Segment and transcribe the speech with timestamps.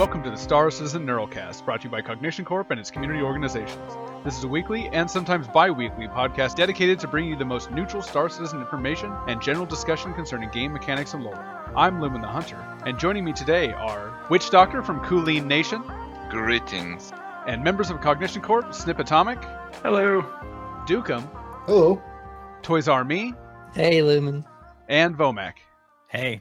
[0.00, 3.20] Welcome to the Star Citizen Neuralcast, brought to you by Cognition Corp and its community
[3.20, 3.94] organizations.
[4.24, 7.70] This is a weekly and sometimes bi weekly podcast dedicated to bringing you the most
[7.70, 11.36] neutral Star Citizen information and general discussion concerning game mechanics and lore.
[11.76, 12.56] I'm Lumen the Hunter,
[12.86, 15.82] and joining me today are Witch Doctor from Kuleen Nation,
[16.30, 17.12] Greetings.
[17.46, 19.44] and members of Cognition Corp, Snip Atomic,
[19.82, 20.22] Hello.
[20.86, 21.28] Dukem,
[21.66, 22.02] Hello.
[22.62, 23.34] Toys R Me,
[23.74, 24.46] Hey, Lumen.
[24.88, 25.56] and Vomac.
[26.08, 26.40] Hey.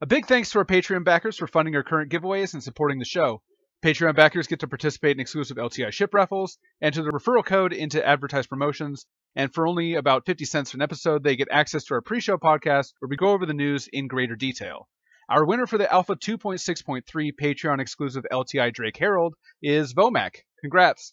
[0.00, 3.04] A big thanks to our Patreon backers for funding our current giveaways and supporting the
[3.04, 3.42] show.
[3.84, 8.06] Patreon backers get to participate in exclusive LTI ship raffles, enter the referral code into
[8.06, 12.00] advertised promotions, and for only about 50 cents an episode, they get access to our
[12.00, 14.88] pre-show podcast where we go over the news in greater detail.
[15.28, 20.36] Our winner for the Alpha 2.6.3 Patreon exclusive LTI Drake Herald is Vomac.
[20.60, 21.12] Congrats.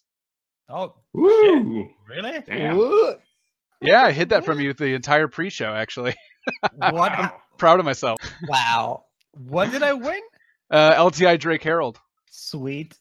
[0.68, 1.88] Oh, Woo!
[2.08, 2.40] really?
[2.46, 2.78] Damn.
[3.80, 6.14] Yeah, I hid that from you the entire pre-show actually.
[6.76, 7.40] What?
[7.58, 8.18] Proud of myself.
[8.46, 9.04] Wow.
[9.32, 10.20] what did I win?
[10.68, 11.96] Uh, LTI Drake Herald.
[12.28, 12.92] Sweet.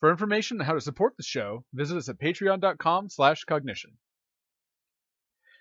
[0.00, 3.92] For information on how to support the show, visit us at patreon.com slash cognition.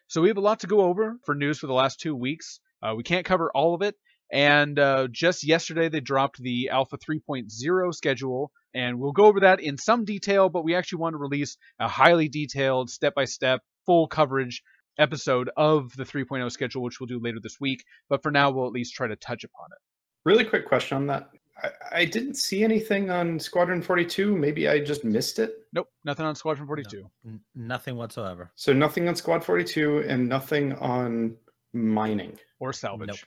[0.08, 2.60] So we have a lot to go over for news for the last two weeks.
[2.84, 3.96] Uh, we can't cover all of it.
[4.30, 9.62] And uh, just yesterday, they dropped the Alpha 3.0 schedule, and we'll go over that
[9.62, 13.62] in some detail, but we actually want to release a highly detailed, step by step,
[13.86, 14.64] full coverage
[14.98, 17.84] episode of the 3.0 schedule, which we'll do later this week.
[18.10, 19.78] But for now, we'll at least try to touch upon it.
[20.26, 21.30] Really quick question on that.
[21.64, 21.70] I,
[22.02, 24.36] I didn't see anything on Squadron 42.
[24.36, 25.56] Maybe I just missed it.
[25.74, 27.10] Nope, nothing on Squadron 42.
[27.26, 28.52] N- nothing whatsoever.
[28.56, 31.36] So nothing on Squad 42 and nothing on
[31.74, 32.38] mining.
[32.60, 33.08] Or salvage.
[33.10, 33.18] Nope.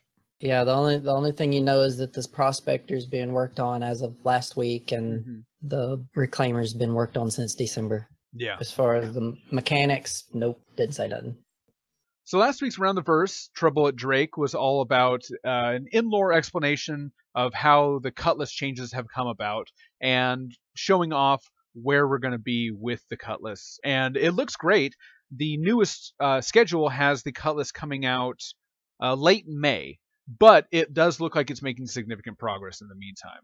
[0.40, 3.82] Yeah, the only the only thing you know is that this prospector's being worked on
[3.82, 5.42] as of last week, and Mhm.
[5.62, 8.08] the reclaimer's been worked on since December.
[8.32, 8.56] Yeah.
[8.58, 11.36] As far as the mechanics, nope, didn't say nothing.
[12.30, 16.32] So last week's round the verse, Trouble at Drake, was all about uh, an in-lore
[16.32, 19.66] explanation of how the Cutlass changes have come about
[20.00, 23.80] and showing off where we're going to be with the Cutlass.
[23.82, 24.94] And it looks great.
[25.34, 28.40] The newest uh, schedule has the Cutlass coming out
[29.02, 29.98] uh, late May,
[30.28, 33.42] but it does look like it's making significant progress in the meantime.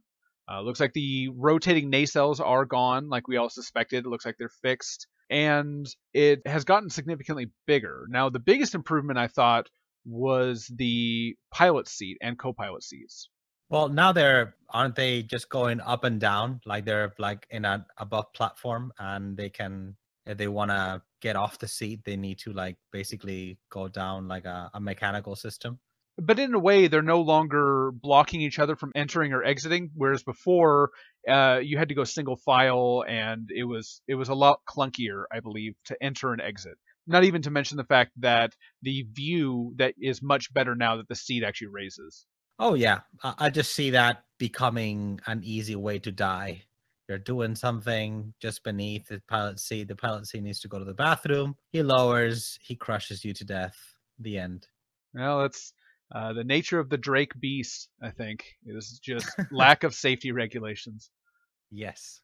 [0.49, 4.07] Uh, looks like the rotating nacelles are gone, like we all suspected.
[4.07, 8.07] It looks like they're fixed and it has gotten significantly bigger.
[8.09, 9.69] Now, the biggest improvement I thought
[10.05, 13.29] was the pilot seat and co-pilot seats.
[13.69, 17.85] Well, now they're aren't they just going up and down like they're like in an
[17.99, 22.39] above platform and they can if they want to get off the seat they need
[22.39, 25.79] to like basically go down like a, a mechanical system.
[26.19, 30.23] But in a way, they're no longer blocking each other from entering or exiting, whereas
[30.23, 30.91] before
[31.29, 35.25] uh, you had to go single file, and it was it was a lot clunkier,
[35.31, 36.79] I believe, to enter and exit.
[37.07, 41.09] Not even to mention the fact that the view that is much better now that
[41.09, 42.27] the seat actually raises.
[42.59, 46.63] Oh yeah, I, I just see that becoming an easy way to die.
[47.09, 49.89] You're doing something just beneath the pilot seat.
[49.89, 51.57] The pilot seat needs to go to the bathroom.
[51.73, 52.59] He lowers.
[52.63, 53.77] He crushes you to death.
[54.19, 54.67] The end.
[55.15, 55.73] Well, that's
[56.15, 57.89] uh, the nature of the Drake beast.
[58.03, 61.11] I think is just lack of safety regulations.
[61.73, 62.21] Yes.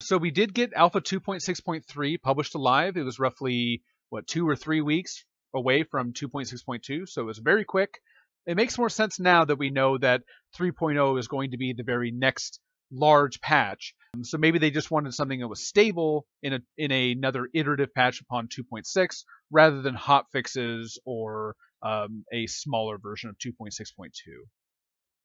[0.00, 2.96] So we did get Alpha 2.6.3 published alive.
[2.96, 5.22] It was roughly what two or three weeks
[5.54, 8.00] away from 2.6.2, so it was very quick.
[8.46, 10.22] It makes more sense now that we know that
[10.58, 12.58] 3.0 is going to be the very next
[12.90, 13.94] large patch.
[14.22, 18.20] So maybe they just wanted something that was stable in a in another iterative patch
[18.20, 24.10] upon 2.6 rather than hot fixes or um, a smaller version of 2.6.2.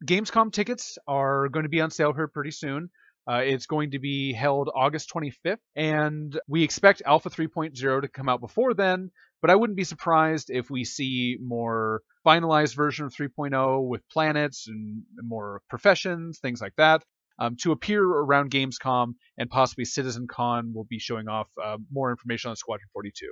[0.05, 2.89] Gamescom tickets are going to be on sale here pretty soon.
[3.29, 8.29] Uh, it's going to be held August 25th, and we expect Alpha 3.0 to come
[8.29, 9.11] out before then.
[9.41, 14.67] But I wouldn't be surprised if we see more finalized version of 3.0 with planets
[14.67, 17.03] and more professions, things like that,
[17.37, 22.11] um, to appear around Gamescom, and possibly Citizen Con will be showing off uh, more
[22.11, 23.31] information on Squadron 42.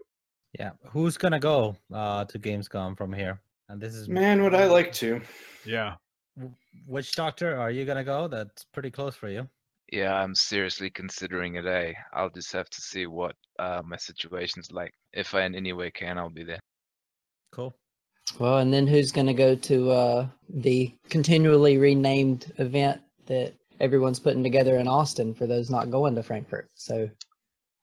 [0.54, 0.72] Yeah.
[0.92, 3.40] Who's gonna go uh, to Gamescom from here?
[3.70, 5.22] And this is Man, would I like to.
[5.66, 5.96] Yeah.
[6.86, 8.28] which doctor are you gonna go?
[8.28, 9.48] That's pretty close for you.
[9.92, 11.66] Yeah, I'm seriously considering it.
[11.66, 11.94] Eh?
[12.14, 14.94] I'll just have to see what uh, my situation's like.
[15.14, 16.60] If I in any way can, I'll be there.
[17.54, 17.74] Cool.
[18.40, 24.20] Well, and then who's going to go to uh, the continually renamed event that everyone's
[24.20, 26.70] putting together in Austin for those not going to Frankfurt?
[26.76, 27.10] So,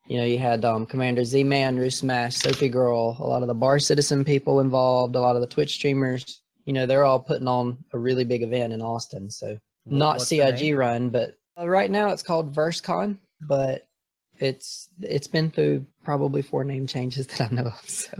[0.07, 3.49] you know, you had um, Commander Z Man, Roo Smash, Sophie Girl, a lot of
[3.49, 6.43] the Bar Citizen people involved, a lot of the Twitch streamers.
[6.67, 9.31] You know, they're all putting on a really big event in Austin.
[9.31, 13.87] So, Wh- not CIG run, but uh, right now it's called VerseCon, but
[14.39, 17.89] it's it's been through probably four name changes that I know of.
[17.89, 18.13] So.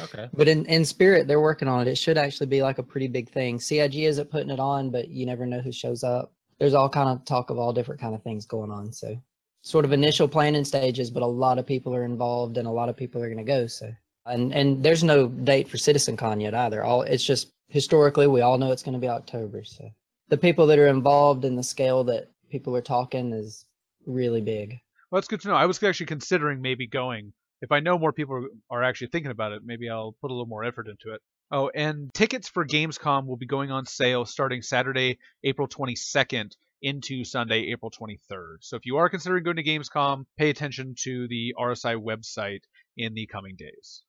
[0.00, 0.28] Okay.
[0.32, 1.90] But in, in spirit, they're working on it.
[1.90, 3.58] It should actually be like a pretty big thing.
[3.58, 6.32] CIG isn't putting it on, but you never know who shows up.
[6.60, 8.92] there's all kind of talk of all different kind of things going on.
[8.92, 9.16] So
[9.62, 12.88] sort of initial planning stages, but a lot of people are involved and a lot
[12.88, 13.66] of people are going to go.
[13.66, 13.92] So
[14.26, 16.84] and and there's no date for CitizenCon yet either.
[16.84, 19.64] All it's just historically we all know it's going to be October.
[19.64, 19.88] So
[20.28, 23.64] the people that are involved in the scale that people are talking is
[24.06, 24.78] really big.
[25.10, 25.54] Well, that's good to know.
[25.54, 27.32] I was actually considering maybe going.
[27.60, 30.46] If I know more people are actually thinking about it, maybe I'll put a little
[30.46, 31.20] more effort into it.
[31.52, 36.50] Oh, and tickets for Gamescom will be going on sale starting Saturday, April 22nd
[36.82, 38.56] into Sunday, April 23rd.
[38.60, 42.62] So if you are considering going to Gamescom, pay attention to the RSI website
[42.96, 44.02] in the coming days.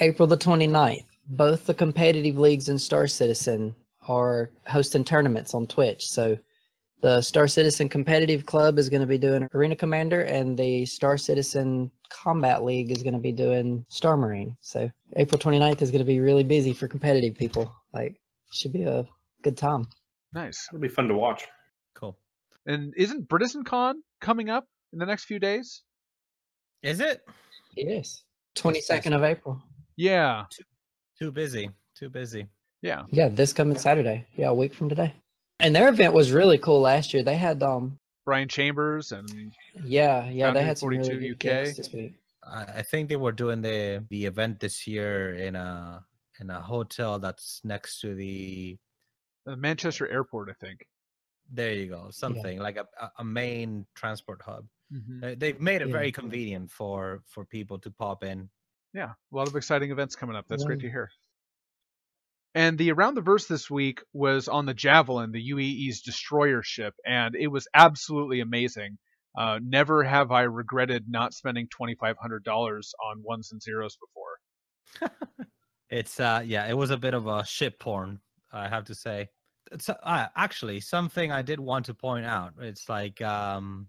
[0.00, 3.74] April the 29th, both the competitive leagues and Star Citizen
[4.08, 6.08] are hosting tournaments on Twitch.
[6.08, 6.38] So
[7.02, 11.18] the Star Citizen Competitive Club is going to be doing Arena Commander, and the Star
[11.18, 14.56] Citizen Combat League is going to be doing Star Marine.
[14.60, 17.72] So April 29th is going to be really busy for competitive people.
[17.92, 18.20] Like,
[18.52, 19.06] should be a
[19.42, 19.88] good time.
[20.32, 20.68] Nice.
[20.70, 21.44] It'll be fun to watch.
[21.94, 22.16] Cool.
[22.66, 25.82] And isn't BritizenCon coming up in the next few days?
[26.82, 27.22] Is it?
[27.76, 28.24] Yes.
[28.56, 29.62] 22nd of April.
[29.96, 30.44] Yeah.
[31.18, 31.70] Too busy.
[31.96, 32.46] Too busy.
[32.82, 33.04] Yeah.
[33.10, 34.26] Yeah, this coming Saturday.
[34.36, 35.14] Yeah, a week from today.
[35.60, 37.22] And their event was really cool last year.
[37.22, 39.52] They had um Brian Chambers and
[39.84, 41.76] yeah, yeah, they had some really 42 good UK.
[41.76, 42.14] this week.
[42.44, 46.04] I, I think they were doing the the event this year in a
[46.40, 48.76] in a hotel that's next to the
[49.46, 50.86] uh, Manchester Airport, I think.
[51.54, 52.86] There you go something like a,
[53.18, 54.66] a- main transport hub.
[54.92, 55.20] Mm-hmm.
[55.20, 55.92] They- They've made it Yeah.
[55.92, 58.48] very convenient for for people to pop in.
[58.94, 60.46] Yeah, a lot of exciting events coming up.
[60.48, 61.10] That's great to hear.
[62.54, 66.94] And the Around the Verse this week was on the Javelin, the UEE's destroyer ship,
[67.06, 68.98] and it was absolutely amazing.
[69.34, 73.96] Uh, never have I regretted not spending twenty five hundred dollars on ones and zeros
[73.96, 75.08] before.
[75.90, 78.20] It's uh yeah, it was a bit of a ship porn,
[78.50, 79.28] I have to say.
[80.02, 82.52] Uh, actually something I did want to point out.
[82.60, 83.88] It's like um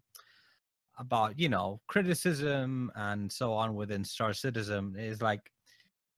[1.00, 5.52] about, you know, criticism and so on within Star Citizen is like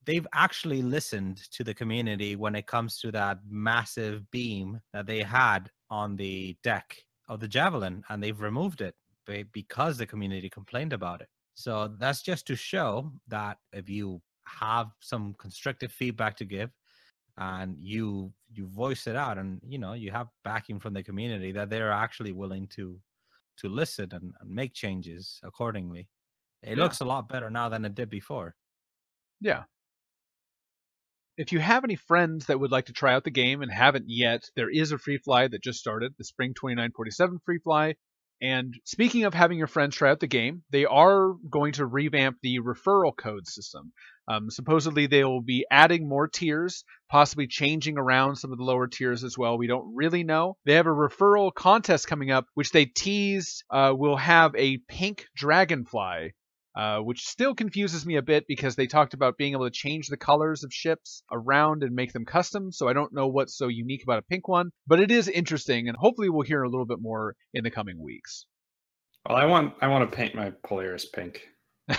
[0.05, 5.23] they've actually listened to the community when it comes to that massive beam that they
[5.23, 6.97] had on the deck
[7.27, 8.95] of the javelin and they've removed it
[9.51, 11.29] because the community complained about it.
[11.55, 16.69] So that's just to show that if you have some constructive feedback to give
[17.37, 21.51] and you you voice it out and you know you have backing from the community
[21.51, 22.99] that they're actually willing to
[23.57, 26.07] to listen and, and make changes accordingly
[26.63, 26.83] it Yeah.
[26.83, 28.55] looks a lot better now than it did before
[29.41, 29.63] Yeah.
[31.37, 34.05] If you have any friends that would like to try out the game and haven't
[34.07, 37.95] yet, there is a free fly that just started, the Spring 2947 free fly.
[38.41, 42.37] And speaking of having your friends try out the game, they are going to revamp
[42.41, 43.93] the referral code system.
[44.27, 48.87] Um, supposedly, they will be adding more tiers, possibly changing around some of the lower
[48.87, 49.57] tiers as well.
[49.57, 50.57] We don't really know.
[50.65, 55.27] They have a referral contest coming up, which they tease uh, will have a pink
[55.35, 56.33] dragonfly
[56.75, 60.07] uh, which still confuses me a bit because they talked about being able to change
[60.07, 62.71] the colors of ships around and make them custom.
[62.71, 65.87] So I don't know what's so unique about a pink one, but it is interesting,
[65.87, 68.45] and hopefully we'll hear a little bit more in the coming weeks.
[69.27, 71.41] Well, I want I want to paint my Polaris pink.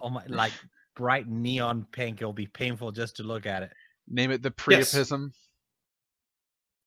[0.00, 0.52] oh my like
[0.96, 3.70] bright neon pink it'll be painful just to look at it
[4.08, 4.94] Name it the Yes.
[4.94, 5.32] Priapism.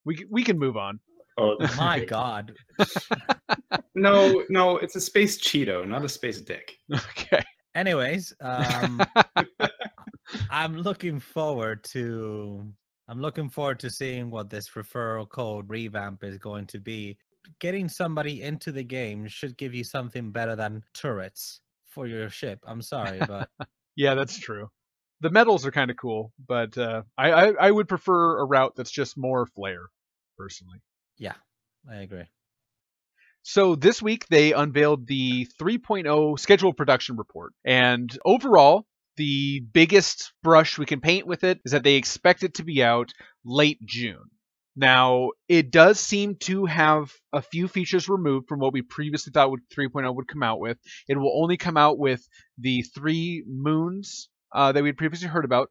[0.04, 1.00] We we can move on.
[1.38, 2.54] Oh my god
[3.98, 6.78] no, no, it's a space Cheeto, not a space dick.
[6.94, 7.42] Okay.
[7.76, 9.06] anyways um
[10.50, 12.66] i'm looking forward to
[13.10, 17.18] i'm looking forward to seeing what this referral code revamp is going to be
[17.60, 22.60] getting somebody into the game should give you something better than turrets for your ship
[22.66, 23.50] i'm sorry but
[23.96, 24.70] Yeah, that's true.
[25.22, 28.74] The medals are kind of cool, but uh, I, I I would prefer a route
[28.76, 29.88] that's just more flair,
[30.38, 30.82] personally.
[31.18, 31.36] Yeah
[31.90, 32.26] i agree
[33.44, 37.54] So this week they unveiled the 3.0 schedule production report.
[37.64, 38.86] And overall,
[39.18, 42.84] the biggest brush we can paint with it is that they expect it to be
[42.84, 43.14] out
[43.46, 44.30] late June.
[44.76, 49.52] Now, it does seem to have a few features removed from what we previously thought
[49.52, 50.78] would 3.0 would come out with.
[51.08, 55.46] It will only come out with the three moons uh, that we had previously heard
[55.46, 55.70] about,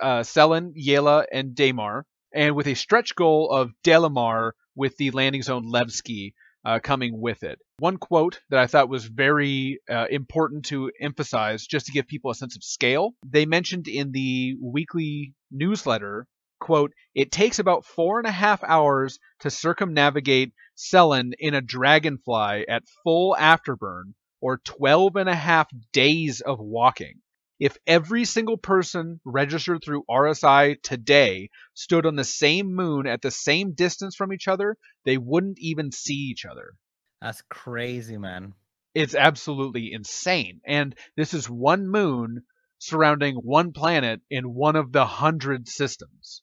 [0.00, 2.02] uh, Cellin, Yela, and Daymar,
[2.34, 6.34] and with a stretch goal of Delamar with the landing zone Levski
[6.64, 7.58] uh, coming with it.
[7.78, 12.30] One quote that I thought was very uh, important to emphasize, just to give people
[12.30, 16.26] a sense of scale, they mentioned in the weekly newsletter,
[16.60, 22.66] quote, it takes about four and a half hours to circumnavigate Cellin in a dragonfly
[22.68, 27.20] at full afterburn, or 12 and a half days of walking.
[27.60, 33.30] If every single person registered through RSI today stood on the same moon at the
[33.30, 36.72] same distance from each other, they wouldn't even see each other.
[37.20, 38.54] That's crazy, man.
[38.94, 40.62] It's absolutely insane.
[40.66, 42.44] And this is one moon
[42.78, 46.42] surrounding one planet in one of the hundred systems.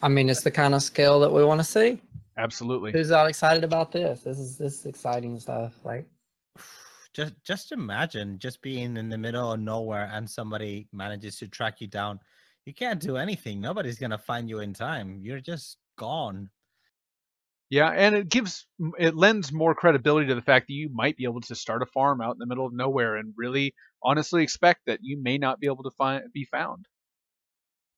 [0.00, 2.00] I mean, it's the kind of scale that we want to see.
[2.38, 2.92] Absolutely.
[2.92, 4.20] Who's not excited about this?
[4.20, 5.72] This is this is exciting stuff.
[5.84, 6.06] Like,
[7.14, 11.80] Just just imagine just being in the middle of nowhere and somebody manages to track
[11.80, 12.20] you down.
[12.64, 13.60] You can't do anything.
[13.60, 15.20] Nobody's gonna find you in time.
[15.22, 16.50] You're just gone.
[17.70, 18.66] Yeah, and it gives
[18.98, 21.86] it lends more credibility to the fact that you might be able to start a
[21.86, 25.58] farm out in the middle of nowhere and really honestly expect that you may not
[25.58, 26.86] be able to find be found.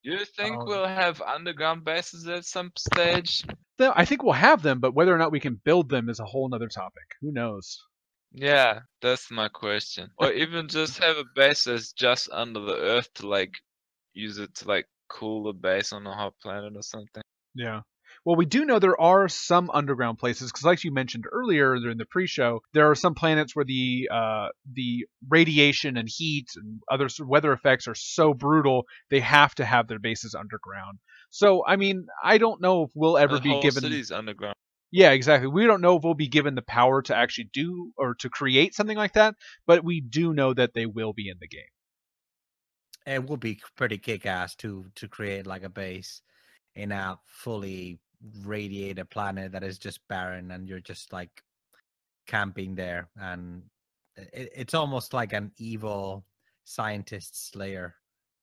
[0.03, 3.43] do You think Um, we'll have underground bases at some stage?
[3.79, 6.25] I think we'll have them, but whether or not we can build them is a
[6.25, 7.03] whole other topic.
[7.21, 7.81] Who knows?
[8.37, 10.11] Yeah, that's my question.
[10.17, 13.53] Or even just have a base that's just under the earth to like
[14.13, 17.23] use it to like cool the base on a hot planet or something.
[17.55, 17.81] Yeah.
[18.25, 21.97] Well, we do know there are some underground places because, like you mentioned earlier during
[21.97, 27.07] the pre-show, there are some planets where the uh, the radiation and heat and other
[27.19, 30.99] weather effects are so brutal they have to have their bases underground.
[31.29, 33.83] So, I mean, I don't know if we'll ever the be whole given.
[33.83, 34.55] city's underground.
[34.95, 35.49] Yeah, exactly.
[35.49, 38.73] We don't know if we'll be given the power to actually do or to create
[38.73, 39.35] something like that,
[39.67, 41.67] but we do know that they will be in the game.
[43.05, 46.21] It would be pretty kick-ass to to create like a base
[46.75, 47.99] in a fully
[48.43, 51.43] radiated planet that is just barren and you're just like
[52.27, 53.63] camping there and
[54.17, 56.25] it, it's almost like an evil
[56.65, 57.95] scientist slayer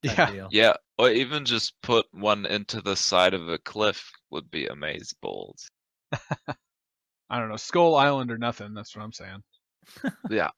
[0.04, 0.26] type Yeah.
[0.26, 0.50] deal.
[0.50, 5.16] Yeah, or even just put one into the side of a cliff would be amazing
[5.22, 5.70] balls.
[7.30, 8.74] I don't know, Skull Island or nothing.
[8.74, 9.42] That's what I'm saying.
[10.30, 10.50] Yeah.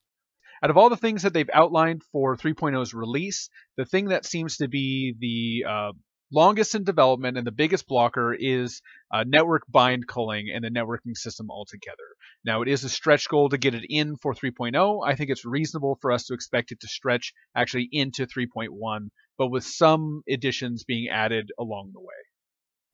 [0.63, 4.59] Out of all the things that they've outlined for 3.0's release, the thing that seems
[4.59, 5.93] to be the uh,
[6.33, 8.81] longest in development and the biggest blocker is
[9.13, 11.97] uh, network bind culling and the networking system altogether.
[12.45, 15.07] Now, it is a stretch goal to get it in for 3.0.
[15.07, 19.09] I think it's reasonable for us to expect it to stretch actually into 3.1,
[19.39, 22.15] but with some additions being added along the way.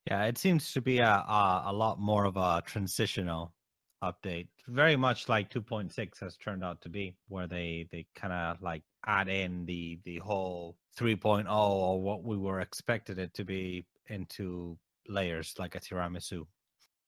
[0.07, 3.55] Yeah, it seems to be a, a a lot more of a transitional
[4.03, 8.63] update, very much like 2.6 has turned out to be, where they they kind of
[8.63, 13.87] like add in the the whole 3.0 or what we were expected it to be
[14.07, 16.47] into layers like a tiramisu.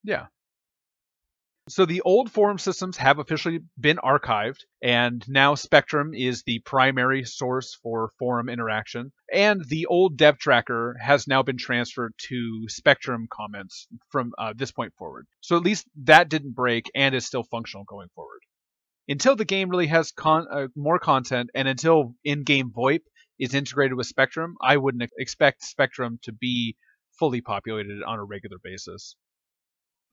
[0.04, 0.28] Yeah.
[1.68, 7.24] So the old forum systems have officially been archived, and now Spectrum is the primary
[7.24, 9.12] source for forum interaction.
[9.32, 14.72] And the old dev tracker has now been transferred to Spectrum comments from uh, this
[14.72, 15.28] point forward.
[15.40, 18.40] So at least that didn't break and is still functional going forward.
[19.08, 23.02] Until the game really has con- uh, more content, and until in-game VoIP
[23.38, 26.76] is integrated with Spectrum, I wouldn't ex- expect Spectrum to be
[27.18, 29.14] fully populated on a regular basis.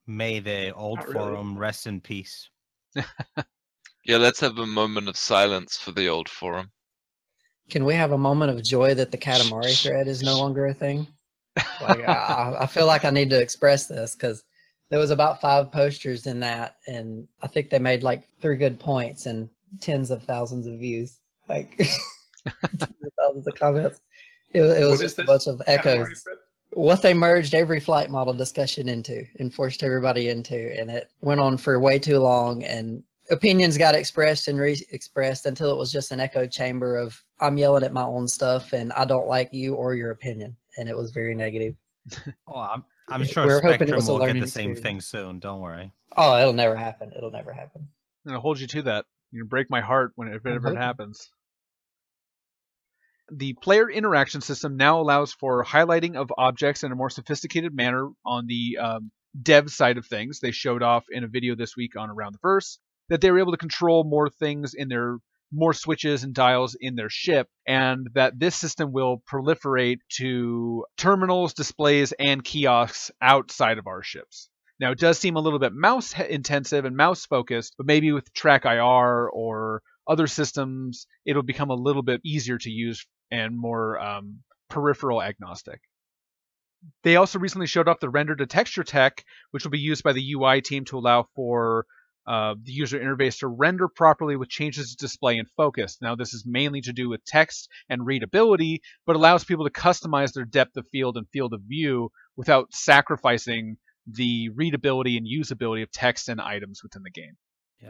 [0.06, 1.18] May the old Not really.
[1.18, 2.48] forum rest in peace.
[4.04, 6.72] Yeah, let's have a moment of silence for the old forum.
[7.68, 10.74] can we have a moment of joy that the Katamari thread is no longer a
[10.74, 11.06] thing?
[11.82, 14.42] Like, I, I feel like I need to express this because
[14.88, 18.80] there was about five posters in that, and I think they made like three good
[18.80, 19.48] points and
[19.80, 24.00] tens of thousands of views, like tens of thousands of comments.
[24.52, 26.08] It, it was just a bunch of echoes.
[26.08, 26.36] Katamari Thread?
[26.72, 31.40] What they merged every flight model discussion into and forced everybody into and it went
[31.40, 36.12] on for way too long and opinions got expressed and re-expressed until it was just
[36.12, 39.74] an echo chamber of i'm yelling at my own stuff and i don't like you
[39.74, 41.74] or your opinion and it was very negative
[42.48, 44.80] Oh, I'm I'm sure we were hoping it Spectrum was will get the same experience.
[44.80, 45.38] thing soon.
[45.40, 45.92] Don't worry.
[46.16, 47.88] oh it'll never happen it'll never happen
[48.24, 49.06] I'm gonna hold you to that.
[49.32, 50.80] You're gonna break my heart when if it I'm ever hoping.
[50.82, 51.30] happens.
[53.30, 58.08] The player interaction system now allows for highlighting of objects in a more sophisticated manner
[58.24, 59.10] on the um,
[59.40, 60.40] dev side of things.
[60.40, 63.38] They showed off in a video this week on Around the Verse that they were
[63.38, 65.18] able to control more things in their
[65.52, 71.54] more switches and dials in their ship, and that this system will proliferate to terminals,
[71.54, 74.48] displays, and kiosks outside of our ships.
[74.78, 78.32] Now, it does seem a little bit mouse intensive and mouse focused, but maybe with
[78.32, 83.98] Track IR or other systems, it'll become a little bit easier to use and more
[83.98, 85.80] um, peripheral agnostic.
[87.02, 90.12] They also recently showed off the render to texture tech, which will be used by
[90.12, 91.86] the UI team to allow for
[92.26, 95.98] uh, the user interface to render properly with changes to display and focus.
[96.00, 100.32] Now, this is mainly to do with text and readability, but allows people to customize
[100.32, 103.76] their depth of field and field of view without sacrificing
[104.06, 107.36] the readability and usability of text and items within the game.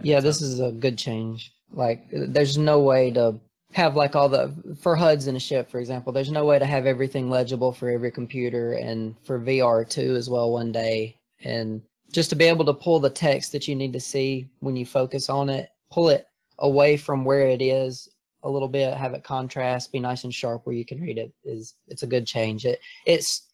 [0.02, 3.38] Yeah this is a good change like uh, there's no way to
[3.72, 6.12] have like all the for HUDs in a ship, for example.
[6.12, 10.28] There's no way to have everything legible for every computer, and for VR too as
[10.28, 11.16] well one day.
[11.44, 14.76] And just to be able to pull the text that you need to see when
[14.76, 16.26] you focus on it, pull it
[16.58, 18.08] away from where it is
[18.42, 21.32] a little bit, have it contrast, be nice and sharp where you can read it
[21.44, 22.66] is it's a good change.
[22.66, 23.46] It it's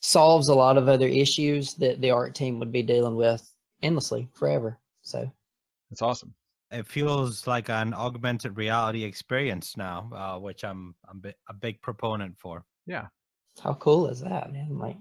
[0.00, 3.52] solves a lot of other issues that the art team would be dealing with
[3.82, 4.78] endlessly forever.
[5.02, 5.30] So
[5.90, 6.34] That's awesome.
[6.70, 12.38] It feels like an augmented reality experience now, uh, which I'm, I'm a big proponent
[12.38, 12.64] for.
[12.86, 13.06] Yeah.
[13.62, 14.78] How cool is that, man?
[14.78, 14.96] Like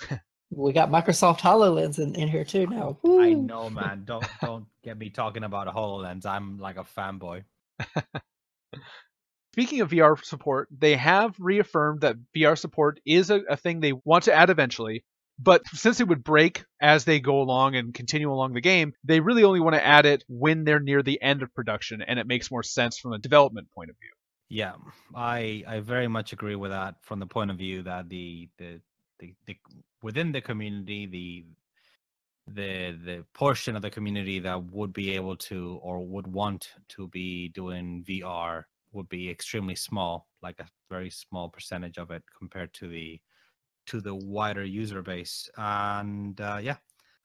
[0.50, 2.98] we got Microsoft HoloLens in, in here too now.
[3.06, 4.02] I know, man.
[4.04, 6.26] Don't don't get me talking about a Hololens.
[6.26, 7.44] I'm like a fanboy.
[9.52, 13.92] Speaking of VR support, they have reaffirmed that VR support is a, a thing they
[13.92, 15.04] want to add eventually.
[15.38, 19.20] But since it would break as they go along and continue along the game, they
[19.20, 22.26] really only want to add it when they're near the end of production and it
[22.26, 24.10] makes more sense from a development point of view.
[24.48, 24.74] Yeah,
[25.14, 28.80] I I very much agree with that from the point of view that the the
[29.18, 29.56] the, the
[30.02, 31.44] within the community the
[32.46, 37.08] the the portion of the community that would be able to or would want to
[37.08, 42.72] be doing VR would be extremely small, like a very small percentage of it compared
[42.74, 43.20] to the
[43.86, 45.48] to the wider user base.
[45.56, 46.76] And uh, yeah,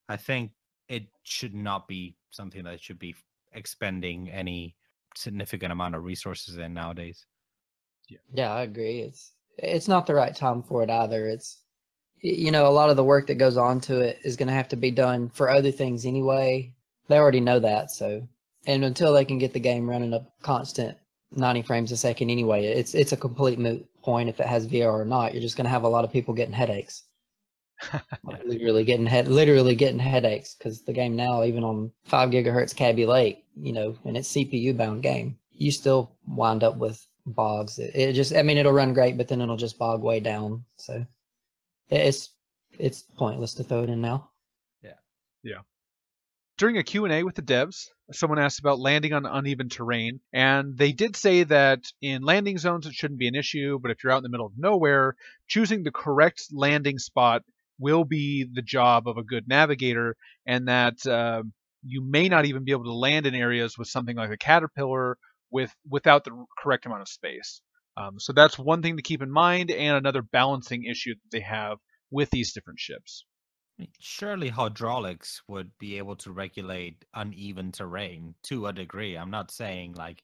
[0.08, 0.52] I think
[0.88, 3.14] it should not be something that should be
[3.52, 4.76] expending any
[5.16, 7.26] significant amount of resources in nowadays.
[8.08, 9.00] Yeah, yeah, I agree.
[9.00, 11.26] It's it's not the right time for it either.
[11.26, 11.62] It's
[12.22, 14.54] you know, a lot of the work that goes on to it is going to
[14.54, 16.74] have to be done for other things anyway.
[17.08, 18.26] They already know that, so
[18.66, 20.98] and until they can get the game running up constant
[21.32, 24.92] 90 frames a second anyway, it's it's a complete moot point if it has VR
[24.92, 25.32] or not.
[25.32, 27.04] You're just going to have a lot of people getting headaches.
[28.22, 32.76] Like, literally getting head literally getting headaches because the game now even on 5 gigahertz
[32.76, 37.78] Kaby Lake, you know, and it's CPU bound game, you still wind up with bogs.
[37.78, 40.62] It, it just, I mean, it'll run great, but then it'll just bog way down.
[40.76, 41.06] So
[41.88, 42.30] it's
[42.78, 44.30] it's pointless to throw it in now.
[46.60, 50.92] During a Q&A with the devs, someone asked about landing on uneven terrain, and they
[50.92, 54.18] did say that in landing zones it shouldn't be an issue, but if you're out
[54.18, 55.16] in the middle of nowhere,
[55.48, 57.44] choosing the correct landing spot
[57.78, 61.42] will be the job of a good navigator, and that uh,
[61.82, 65.16] you may not even be able to land in areas with something like a caterpillar
[65.50, 67.62] with without the correct amount of space.
[67.96, 71.40] Um, so that's one thing to keep in mind, and another balancing issue that they
[71.40, 71.78] have
[72.10, 73.24] with these different ships.
[73.80, 79.16] I mean, Surely hydraulics would be able to regulate uneven terrain to a degree.
[79.16, 80.22] I'm not saying like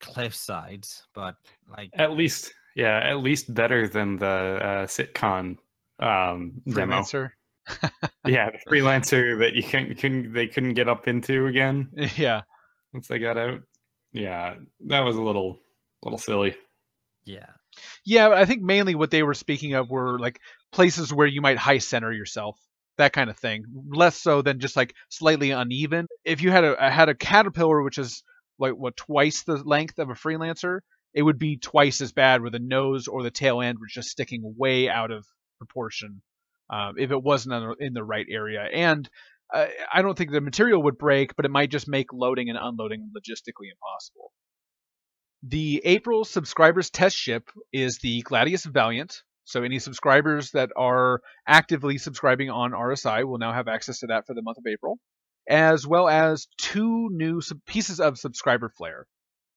[0.00, 1.34] cliff sides, but
[1.68, 5.56] like At least, yeah, at least better than the uh, CitCon
[5.98, 7.00] um, demo.
[7.00, 7.30] Freelancer.
[8.24, 12.42] Yeah, the freelancer that you couldn't, couldn't they couldn't get up into again yeah.
[12.92, 13.62] once they got out.
[14.12, 14.54] Yeah,
[14.86, 15.58] that was a little
[16.04, 16.54] little silly.
[17.24, 17.46] yeah.
[18.04, 20.40] Yeah, I think mainly what they were speaking of were like
[20.72, 22.58] places where you might high center yourself,
[22.98, 23.64] that kind of thing.
[23.88, 26.06] Less so than just like slightly uneven.
[26.24, 28.22] If you had a had a caterpillar which is
[28.58, 30.80] like what twice the length of a freelancer,
[31.14, 34.10] it would be twice as bad where the nose or the tail end was just
[34.10, 35.26] sticking way out of
[35.58, 36.22] proportion
[36.70, 38.62] um, if it wasn't in the right area.
[38.72, 39.08] And
[39.52, 42.58] uh, I don't think the material would break, but it might just make loading and
[42.60, 44.32] unloading logistically impossible.
[45.46, 49.22] The April subscribers test ship is the Gladius Valiant.
[49.44, 54.26] So any subscribers that are actively subscribing on RSI will now have access to that
[54.26, 54.98] for the month of April,
[55.46, 59.06] as well as two new pieces of subscriber flair.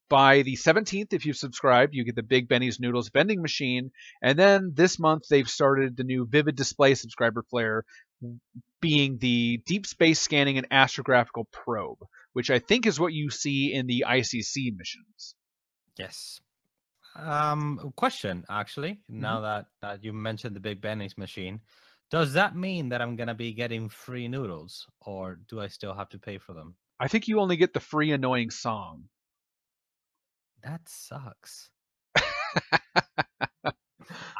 [0.10, 4.38] By the 17th, if you subscribe, you get the Big Benny's Noodles vending machine, and
[4.38, 7.86] then this month they've started the new Vivid Display subscriber flair,
[8.82, 13.71] being the Deep Space Scanning and Astrographical Probe, which I think is what you see
[13.71, 15.34] in the ICC missions.
[15.97, 16.39] Yes.
[17.15, 19.01] Um, question actually.
[19.10, 21.62] Now that that you mentioned the Big Benny's machine,
[22.12, 26.10] does that mean that I'm gonna be getting free noodles, or do I still have
[26.10, 26.75] to pay for them?
[26.99, 29.05] I think you only get the free annoying song.
[30.63, 31.69] That sucks.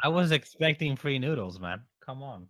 [0.02, 1.82] I was expecting free noodles, man.
[2.04, 2.48] Come on.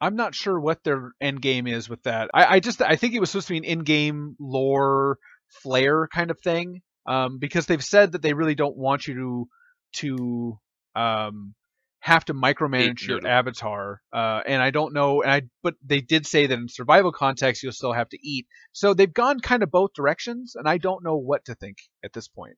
[0.00, 2.30] I'm not sure what their end game is with that.
[2.34, 6.30] I, I just I think it was supposed to be an in-game lore flair kind
[6.30, 9.48] of thing, um, because they've said that they really don't want you to
[9.92, 10.58] to
[10.94, 11.54] um,
[12.00, 14.00] have to micromanage your avatar.
[14.12, 17.62] Uh, and I don't know, and I but they did say that in survival context
[17.62, 18.46] you'll still have to eat.
[18.72, 22.12] So they've gone kind of both directions, and I don't know what to think at
[22.12, 22.56] this point.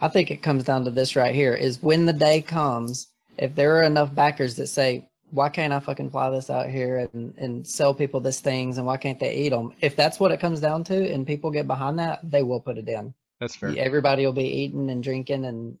[0.00, 3.08] I think it comes down to this right here is when the day comes,
[3.38, 7.08] if there are enough backers that say, why can't I fucking fly this out here
[7.12, 9.72] and, and sell people these things and why can't they eat them?
[9.82, 12.78] If that's what it comes down to and people get behind that, they will put
[12.78, 13.12] it in.
[13.40, 13.74] That's fair.
[13.76, 15.76] Everybody will be eating and drinking, and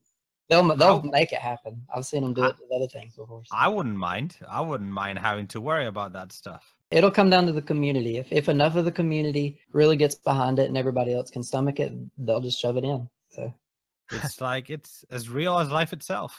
[0.50, 1.80] they'll they'll How- make it happen.
[1.94, 3.42] I've seen them do I- it with other things before.
[3.46, 3.56] so.
[3.56, 4.36] I wouldn't mind.
[4.46, 6.62] I wouldn't mind having to worry about that stuff.
[6.90, 8.18] It'll come down to the community.
[8.18, 11.80] If if enough of the community really gets behind it and everybody else can stomach
[11.80, 13.08] it, they'll just shove it in.
[13.30, 13.52] So
[14.12, 16.32] It's like it's as real as life itself.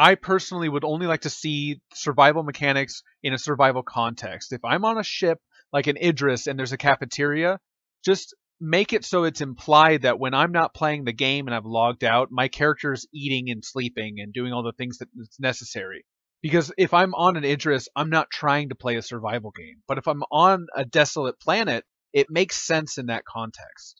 [0.00, 4.54] I personally would only like to see survival mechanics in a survival context.
[4.54, 5.38] If I'm on a ship
[5.74, 7.58] like an Idris and there's a cafeteria,
[8.02, 11.66] just make it so it's implied that when I'm not playing the game and I've
[11.66, 16.06] logged out, my character's eating and sleeping and doing all the things that that's necessary.
[16.40, 19.82] Because if I'm on an Idris, I'm not trying to play a survival game.
[19.86, 21.84] But if I'm on a desolate planet,
[22.14, 23.99] it makes sense in that context.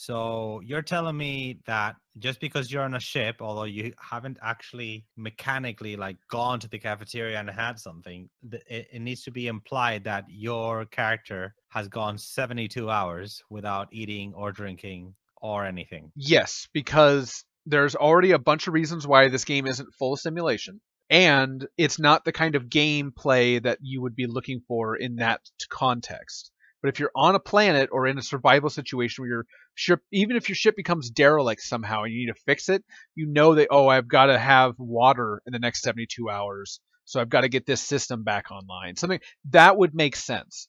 [0.00, 5.04] So you're telling me that just because you're on a ship, although you haven't actually
[5.16, 10.04] mechanically like gone to the cafeteria and had something, it, it needs to be implied
[10.04, 16.12] that your character has gone 72 hours without eating or drinking or anything.
[16.14, 20.80] Yes, because there's already a bunch of reasons why this game isn't full simulation.
[21.10, 25.40] And it's not the kind of gameplay that you would be looking for in that
[25.68, 26.52] context.
[26.82, 30.36] But if you're on a planet or in a survival situation where your ship, even
[30.36, 33.68] if your ship becomes derelict somehow and you need to fix it, you know that,
[33.70, 36.80] oh, I've got to have water in the next 72 hours.
[37.04, 38.96] So I've got to get this system back online.
[38.96, 40.68] Something that would make sense.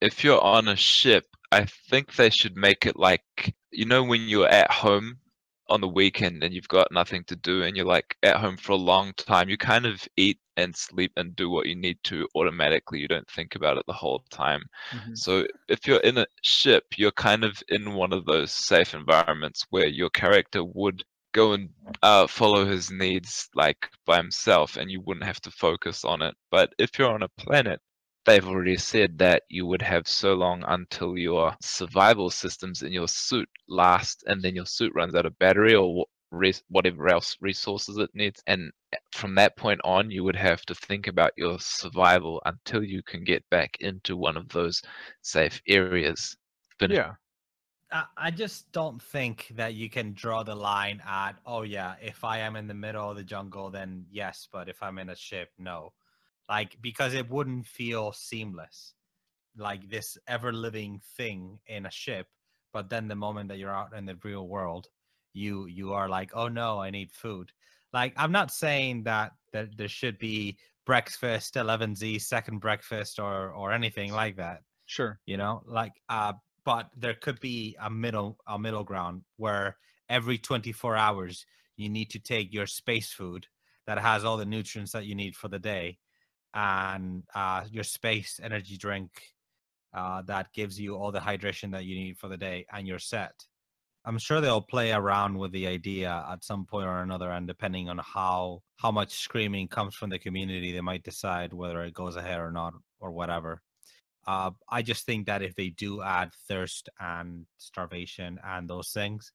[0.00, 4.28] if you're on a ship, I think they should make it like you know when
[4.28, 5.18] you're at home
[5.72, 8.72] on the weekend and you've got nothing to do and you're like at home for
[8.72, 12.28] a long time, you kind of eat and sleep and do what you need to
[12.34, 13.00] automatically.
[13.00, 14.62] You don't think about it the whole time.
[15.14, 19.66] So if you're in a ship, you're kind of in one of those safe environments
[19.70, 21.70] where your character would go and
[22.02, 26.34] uh, follow his needs like by himself and you wouldn't have to focus on it.
[26.50, 27.80] But if you're on a planet,
[28.24, 33.08] they've already said that you would have so long until your survival systems in your
[33.08, 37.98] suit last and then your suit runs out of battery or res- whatever else resources
[37.98, 38.70] it needs and
[39.12, 43.24] from that point on you would have to think about your survival until you can
[43.24, 44.82] get back into one of those
[45.22, 46.36] safe areas
[46.78, 47.14] But Yeah.
[47.90, 52.24] I, I just don't think that you can draw the line at, oh yeah, if
[52.24, 55.16] I am in the middle of the jungle, then yes, but if I'm in a
[55.16, 55.92] ship, no.
[56.48, 58.94] Like because it wouldn't feel seamless,
[59.56, 62.26] like this ever living thing in a ship.
[62.72, 64.88] But then the moment that you're out in the real world,
[65.34, 67.52] you you are like, oh no, I need food.
[67.92, 73.70] Like I'm not saying that that there should be breakfast 11z second breakfast or or
[73.72, 75.20] anything like that Sure.
[75.26, 76.32] you know like uh
[76.64, 79.76] but there could be a middle a middle ground where
[80.08, 83.46] every 24 hours you need to take your space food
[83.86, 85.98] that has all the nutrients that you need for the day
[86.54, 89.10] and uh your space energy drink
[89.94, 92.98] uh that gives you all the hydration that you need for the day and you're
[92.98, 93.32] set.
[94.04, 97.88] I'm sure they'll play around with the idea at some point or another and depending
[97.88, 102.16] on how how much screaming comes from the community they might decide whether it goes
[102.16, 103.62] ahead or not or whatever.
[104.26, 109.32] Uh, I just think that if they do add thirst and starvation and those things,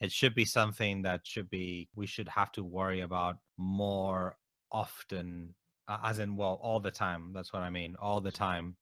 [0.00, 4.36] it should be something that should be we should have to worry about more
[4.70, 5.54] often,
[5.88, 7.32] uh, as in well all the time.
[7.34, 8.76] That's what I mean, all the time.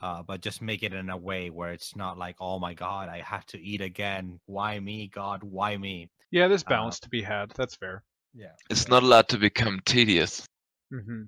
[0.00, 3.08] Uh, but just make it in a way where it's not like, oh my god,
[3.08, 4.40] I have to eat again.
[4.46, 5.42] Why me, God?
[5.44, 6.10] Why me?
[6.30, 7.50] Yeah, there's Uh, balance to be had.
[7.56, 8.02] That's fair.
[8.34, 8.52] Yeah.
[8.70, 10.44] it's not allowed to become tedious
[10.90, 11.22] hmm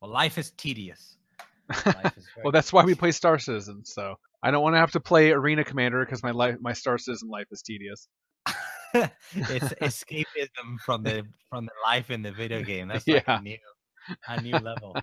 [0.00, 1.16] Well, life is tedious.
[1.92, 3.84] Life is very well, that's why we play Star Citizen.
[3.84, 6.98] So I don't want to have to play Arena Commander because my life, my Star
[6.98, 8.08] Citizen life is tedious.
[9.34, 12.88] it's escapism from the from the life in the video game.
[12.88, 13.38] That's like Yeah.
[13.38, 13.56] a new
[14.28, 14.96] a new level.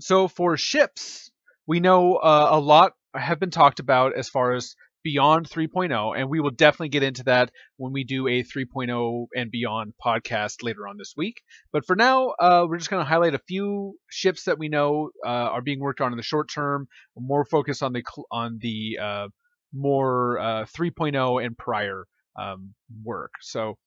[0.00, 1.30] So for ships,
[1.66, 6.28] we know uh, a lot have been talked about as far as beyond 3.0, and
[6.28, 10.86] we will definitely get into that when we do a 3.0 and beyond podcast later
[10.86, 11.40] on this week.
[11.72, 15.10] But for now, uh, we're just going to highlight a few ships that we know
[15.24, 18.98] uh, are being worked on in the short term, more focused on the on the
[19.00, 19.28] uh,
[19.72, 22.04] more uh, 3.0 and prior
[22.38, 22.74] um,
[23.04, 23.32] work.
[23.40, 23.78] So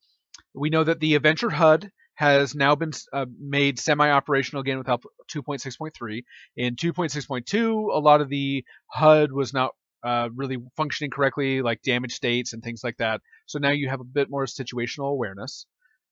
[0.54, 5.04] we know that the Adventure HUD has now been uh, made semi-operational again with help
[5.34, 6.22] 2.6.3.
[6.56, 9.72] In 2.6.2, a lot of the HUD was not
[10.04, 13.20] uh, really functioning correctly, like damage states and things like that.
[13.46, 15.66] So now you have a bit more situational awareness.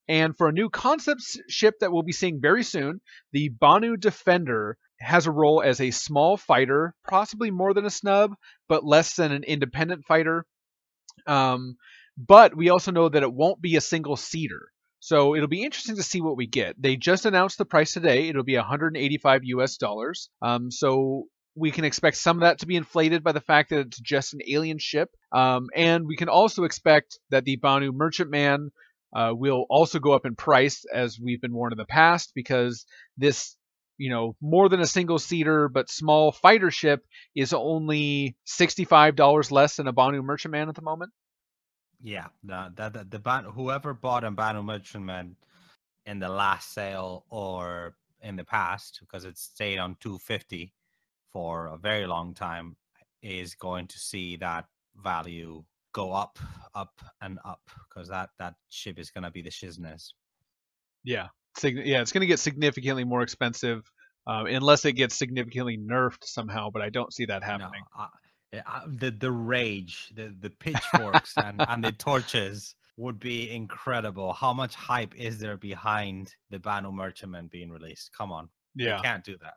[0.09, 3.01] And for a new concept ship that we'll be seeing very soon,
[3.33, 8.35] the Banu Defender has a role as a small fighter, possibly more than a snub,
[8.69, 10.45] but less than an independent fighter.
[11.27, 11.77] Um,
[12.19, 14.69] but we also know that it won't be a single seater.
[15.01, 16.81] So it'll be interesting to see what we get.
[16.81, 18.29] They just announced the price today.
[18.29, 20.29] It'll be 185 US dollars.
[20.43, 21.25] Um, so
[21.57, 24.35] we can expect some of that to be inflated by the fact that it's just
[24.35, 25.11] an alien ship.
[25.33, 28.71] Um, and we can also expect that the Banu Merchantman
[29.15, 32.85] uh, will also go up in price, as we've been warned in the past, because
[33.17, 33.57] this,
[33.99, 39.77] you know, more than a single seater but small fighter ship is only $65 less
[39.77, 41.11] than a Banu Merchantman at the moment.
[42.03, 45.37] Yeah, the the ban- whoever bought a Banu Merchantman
[46.07, 50.73] in the last sale or in the past, because it stayed on 250
[51.33, 52.77] for a very long time,
[53.23, 56.39] is going to see that value go up,
[56.75, 60.13] up, and up, because that that ship is going to be the shizness.
[61.05, 63.91] Yeah, sig- yeah, it's going to get significantly more expensive
[64.27, 66.71] um, unless it gets significantly nerfed somehow.
[66.71, 67.83] But I don't see that happening.
[67.97, 68.07] No,
[68.53, 74.33] yeah, the the rage, the the pitchforks and, and the torches would be incredible.
[74.33, 78.11] How much hype is there behind the Banu Merchantman being released?
[78.17, 78.97] Come on, Yeah.
[78.97, 79.55] you can't do that.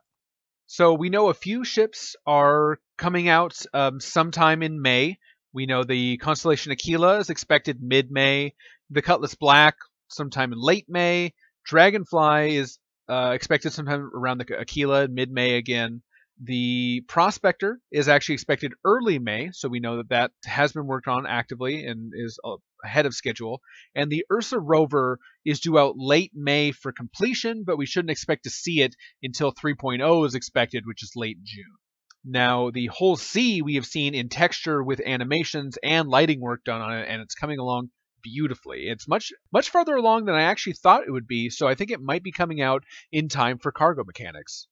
[0.66, 5.18] So we know a few ships are coming out um, sometime in May.
[5.52, 8.54] We know the constellation Aquila is expected mid-May.
[8.90, 9.74] The Cutlass Black
[10.08, 11.34] sometime in late May.
[11.66, 12.78] Dragonfly is
[13.08, 16.02] uh, expected sometime around the Aquila mid-May again.
[16.42, 21.06] The Prospector is actually expected early May, so we know that that has been worked
[21.06, 23.60] on actively and is uh, ahead of schedule.
[23.94, 28.44] And the Ursa Rover is due out late May for completion, but we shouldn't expect
[28.44, 31.76] to see it until 3.0 is expected, which is late June.
[32.24, 36.80] Now, the Hull C we have seen in texture with animations and lighting work done
[36.80, 37.90] on it, and it's coming along
[38.22, 38.88] beautifully.
[38.88, 41.92] It's much much farther along than I actually thought it would be, so I think
[41.92, 44.66] it might be coming out in time for cargo mechanics.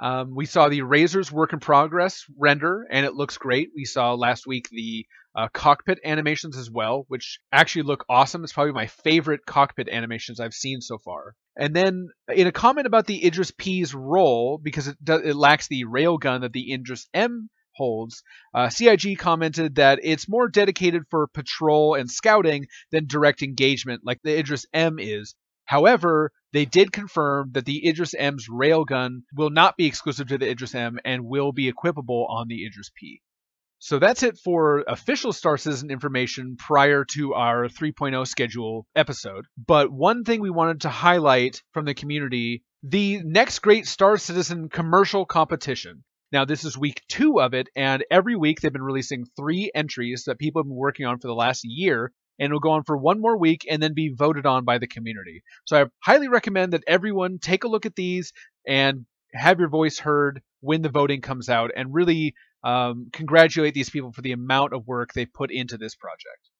[0.00, 3.70] Um, we saw the Razor's work in progress render, and it looks great.
[3.74, 8.42] We saw last week the uh, cockpit animations as well, which actually look awesome.
[8.42, 11.34] It's probably my favorite cockpit animations I've seen so far.
[11.56, 15.68] And then, in a comment about the Idris P's role, because it, do, it lacks
[15.68, 18.22] the railgun that the Idris M holds,
[18.54, 24.20] uh, CIG commented that it's more dedicated for patrol and scouting than direct engagement, like
[24.22, 25.34] the Idris M is.
[25.64, 30.48] However, they did confirm that the Idris M's railgun will not be exclusive to the
[30.50, 33.20] Idris M and will be equipable on the Idris P.
[33.78, 39.46] So that's it for official Star Citizen information prior to our 3.0 schedule episode.
[39.56, 44.68] But one thing we wanted to highlight from the community the next great Star Citizen
[44.68, 46.04] commercial competition.
[46.32, 50.24] Now, this is week two of it, and every week they've been releasing three entries
[50.26, 52.96] that people have been working on for the last year, and it'll go on for
[52.96, 55.44] one more week and then be voted on by the community.
[55.66, 58.32] So I highly recommend that everyone take a look at these
[58.66, 63.90] and have your voice heard when the voting comes out, and really um, congratulate these
[63.90, 66.50] people for the amount of work they put into this project.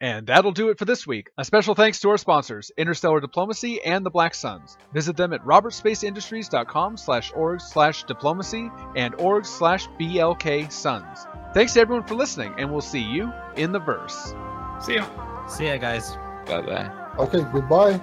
[0.00, 1.30] And that'll do it for this week.
[1.38, 4.76] A special thanks to our sponsors, Interstellar Diplomacy and the Black Suns.
[4.92, 11.26] Visit them at robertspaceindustries.com slash org slash diplomacy and org slash blk suns.
[11.54, 14.34] Thanks to everyone for listening, and we'll see you in the verse.
[14.80, 15.06] See ya.
[15.48, 16.16] See ya, guys.
[16.46, 16.90] Bye bye.
[17.18, 18.00] Okay, goodbye.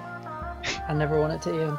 [0.88, 1.77] I never want it to end.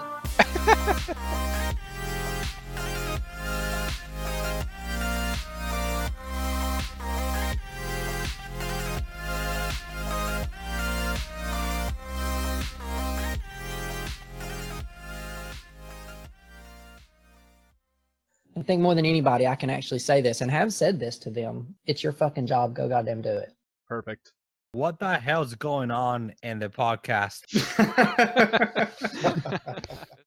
[18.54, 21.30] I think more than anybody, I can actually say this and have said this to
[21.30, 21.74] them.
[21.86, 22.76] It's your fucking job.
[22.76, 23.52] Go goddamn do it.
[23.88, 24.32] Perfect.
[24.74, 27.42] What the hell's going on in the podcast?